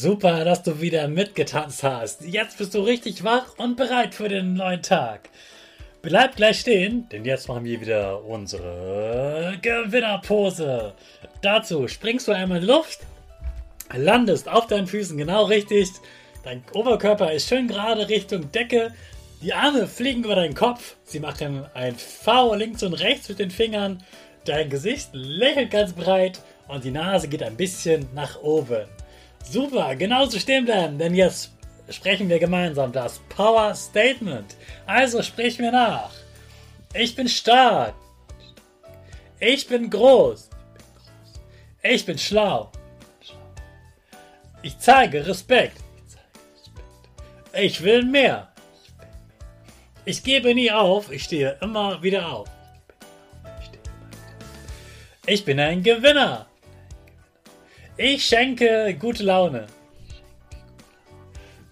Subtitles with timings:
[0.00, 2.24] Super, dass du wieder mitgetanzt hast.
[2.24, 5.28] Jetzt bist du richtig wach und bereit für den neuen Tag.
[6.02, 10.94] Bleib gleich stehen, denn jetzt machen wir wieder unsere Gewinnerpose.
[11.42, 13.00] Dazu springst du einmal in die Luft,
[13.92, 15.88] landest auf deinen Füßen genau richtig.
[16.44, 18.94] Dein Oberkörper ist schön gerade Richtung Decke.
[19.42, 20.94] Die Arme fliegen über deinen Kopf.
[21.02, 24.00] Sie machen ein V links und rechts mit den Fingern.
[24.44, 26.38] Dein Gesicht lächelt ganz breit
[26.68, 28.86] und die Nase geht ein bisschen nach oben.
[29.50, 31.52] Super, genauso stehen bleiben, denn jetzt
[31.88, 34.56] sprechen wir gemeinsam das Power Statement.
[34.86, 36.10] Also sprich mir nach.
[36.92, 37.94] Ich bin stark.
[39.40, 40.50] Ich bin groß.
[41.82, 42.70] Ich bin schlau.
[44.62, 45.78] Ich zeige Respekt.
[47.54, 48.48] Ich will mehr.
[50.04, 51.10] Ich gebe nie auf.
[51.10, 52.48] Ich stehe immer wieder auf.
[55.26, 56.46] Ich bin ein Gewinner.
[58.00, 59.66] Ich schenke gute Laune.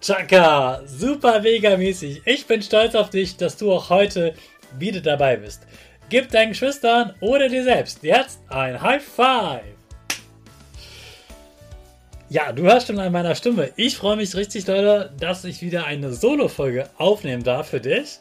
[0.01, 2.21] Chaka, super mega mäßig.
[2.25, 4.35] Ich bin stolz auf dich, dass du auch heute
[4.77, 5.69] wieder dabei bist.
[6.09, 9.63] Gib deinen Geschwistern oder dir selbst jetzt ein High Five.
[12.29, 13.71] Ja, du hörst schon an meiner Stimme.
[13.77, 18.19] Ich freue mich richtig doll, dass ich wieder eine Solo-Folge aufnehmen darf für dich.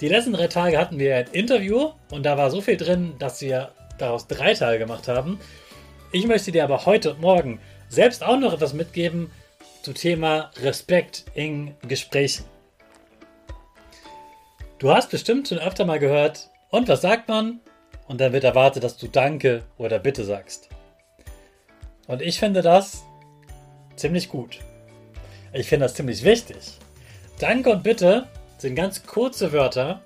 [0.00, 3.40] Die letzten drei Tage hatten wir ein Interview und da war so viel drin, dass
[3.40, 5.40] wir daraus drei Teile gemacht haben.
[6.14, 7.58] Ich möchte dir aber heute und morgen
[7.88, 9.32] selbst auch noch etwas mitgeben
[9.82, 12.44] zum Thema Respekt in Gesprächen.
[14.78, 17.58] Du hast bestimmt schon öfter mal gehört, und was sagt man?
[18.06, 20.68] Und dann wird erwartet, dass du Danke oder Bitte sagst.
[22.06, 23.02] Und ich finde das
[23.96, 24.60] ziemlich gut.
[25.52, 26.78] Ich finde das ziemlich wichtig.
[27.40, 30.00] Danke und Bitte sind ganz kurze Wörter,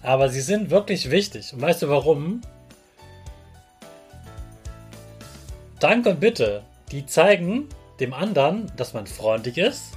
[0.00, 1.52] aber sie sind wirklich wichtig.
[1.52, 2.40] Und weißt du warum?
[5.80, 7.68] Dank und Bitte, die zeigen
[8.00, 9.92] dem anderen, dass man freundlich ist.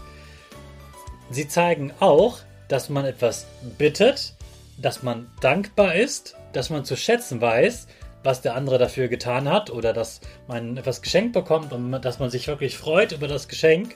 [1.30, 3.46] Sie zeigen auch, dass man etwas
[3.78, 4.34] bittet,
[4.78, 7.88] dass man dankbar ist, dass man zu schätzen weiß,
[8.24, 12.30] was der andere dafür getan hat oder dass man etwas geschenkt bekommt und dass man
[12.30, 13.96] sich wirklich freut über das Geschenk.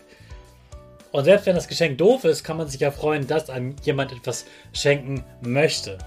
[1.12, 4.14] Und selbst wenn das Geschenk doof ist, kann man sich ja freuen, dass einem jemand
[4.14, 5.98] etwas schenken möchte.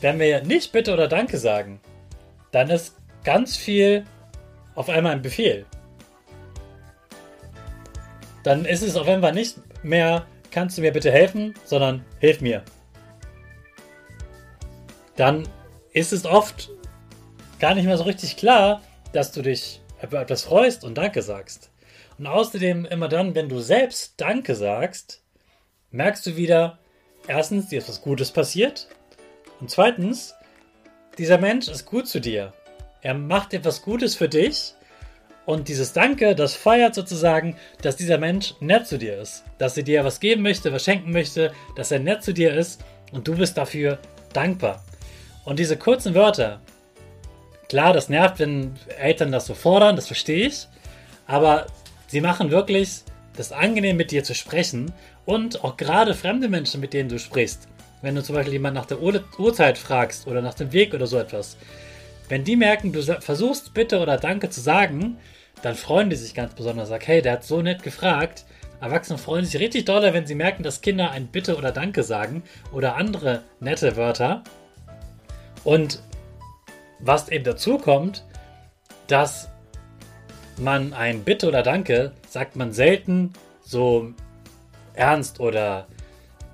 [0.00, 1.80] Wenn wir nicht Bitte oder Danke sagen,
[2.52, 2.94] dann ist
[3.24, 4.04] ganz viel
[4.74, 5.66] auf einmal ein Befehl.
[8.42, 12.62] Dann ist es auf einmal nicht mehr, kannst du mir bitte helfen, sondern hilf mir.
[15.16, 15.46] Dann
[15.92, 16.70] ist es oft
[17.58, 18.80] gar nicht mehr so richtig klar,
[19.12, 21.70] dass du dich über etwas freust und Danke sagst.
[22.18, 25.22] Und außerdem immer dann, wenn du selbst Danke sagst,
[25.90, 26.78] merkst du wieder,
[27.26, 28.88] erstens, dir ist was Gutes passiert
[29.60, 30.34] und zweitens,
[31.18, 32.52] dieser Mensch ist gut zu dir.
[33.02, 34.74] Er macht etwas Gutes für dich
[35.46, 39.44] und dieses Danke, das feiert sozusagen, dass dieser Mensch nett zu dir ist.
[39.58, 42.84] Dass er dir was geben möchte, was schenken möchte, dass er nett zu dir ist
[43.12, 43.98] und du bist dafür
[44.32, 44.84] dankbar.
[45.44, 46.60] Und diese kurzen Wörter,
[47.68, 50.68] klar, das nervt, wenn Eltern das so fordern, das verstehe ich,
[51.26, 51.66] aber
[52.06, 53.02] sie machen wirklich
[53.36, 54.92] das angenehm mit dir zu sprechen
[55.24, 57.66] und auch gerade fremde Menschen, mit denen du sprichst.
[58.02, 61.18] Wenn du zum Beispiel jemanden nach der Uhrzeit fragst oder nach dem Weg oder so
[61.18, 61.56] etwas,
[62.30, 65.18] wenn die merken, du versuchst bitte oder danke zu sagen,
[65.62, 66.88] dann freuen die sich ganz besonders.
[66.88, 68.44] Sag, hey, der hat so nett gefragt.
[68.80, 72.44] Erwachsene freuen sich richtig doll, wenn sie merken, dass Kinder ein Bitte oder Danke sagen
[72.72, 74.44] oder andere nette Wörter.
[75.64, 76.02] Und
[77.00, 78.24] was eben dazu kommt,
[79.08, 79.48] dass
[80.56, 84.14] man ein Bitte oder Danke sagt man selten so
[84.94, 85.88] ernst oder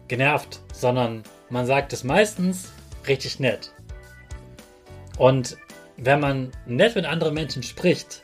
[0.08, 2.73] genervt, sondern man sagt es meistens
[3.06, 3.73] richtig nett.
[5.19, 5.58] Und
[5.96, 8.22] wenn man nett mit anderen Menschen spricht,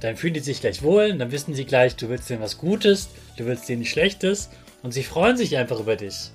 [0.00, 3.08] dann fühlen die sich gleich wohl, dann wissen sie gleich, du willst denen was Gutes,
[3.36, 4.50] du willst denen nichts Schlechtes
[4.82, 6.30] und sie freuen sich einfach über dich.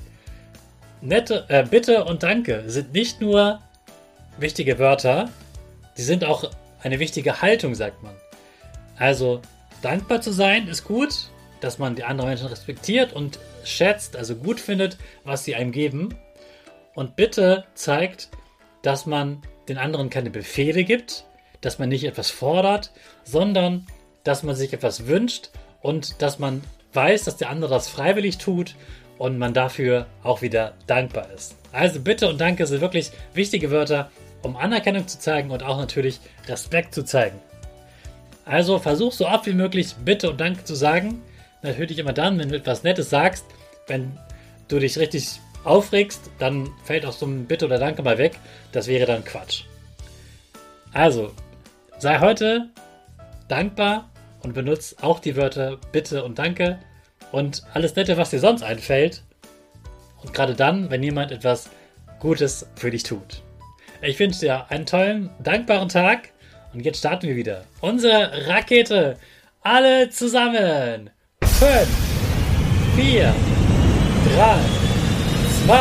[1.01, 3.59] Nette, äh, Bitte und Danke sind nicht nur
[4.37, 5.29] wichtige Wörter,
[5.95, 6.49] sie sind auch
[6.81, 8.15] eine wichtige Haltung, sagt man.
[8.97, 9.41] Also
[9.81, 11.29] dankbar zu sein ist gut,
[11.59, 16.15] dass man die anderen Menschen respektiert und schätzt, also gut findet, was sie einem geben.
[16.95, 18.29] Und Bitte zeigt,
[18.81, 21.25] dass man den anderen keine Befehle gibt,
[21.61, 22.91] dass man nicht etwas fordert,
[23.23, 23.85] sondern
[24.23, 25.49] dass man sich etwas wünscht
[25.81, 26.63] und dass man
[26.93, 28.75] weiß, dass der andere das freiwillig tut
[29.17, 31.55] und man dafür auch wieder dankbar ist.
[31.71, 34.11] Also bitte und danke sind wirklich wichtige Wörter,
[34.41, 37.39] um Anerkennung zu zeigen und auch natürlich Respekt zu zeigen.
[38.45, 41.21] Also versuch so oft wie möglich bitte und danke zu sagen.
[41.61, 43.45] Natürlich immer dann, wenn du etwas Nettes sagst,
[43.87, 44.17] wenn
[44.67, 48.39] du dich richtig aufregst, dann fällt auch so ein Bitte oder Danke mal weg.
[48.71, 49.63] Das wäre dann Quatsch.
[50.93, 51.31] Also,
[51.99, 52.69] sei heute
[53.47, 54.09] dankbar
[54.43, 56.79] und benutze auch die Wörter Bitte und Danke
[57.31, 59.23] und alles Nette, was dir sonst einfällt.
[60.21, 61.69] Und gerade dann, wenn jemand etwas
[62.19, 63.41] Gutes für dich tut.
[64.01, 66.29] Ich wünsche dir einen tollen, dankbaren Tag
[66.73, 67.65] und jetzt starten wir wieder.
[67.81, 69.17] Unsere Rakete.
[69.61, 71.11] Alle zusammen.
[71.43, 71.87] 5,
[72.95, 73.35] 4,
[74.35, 74.90] 3,
[75.61, 75.73] 2, 1,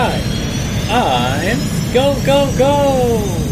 [1.94, 3.49] go, go, go!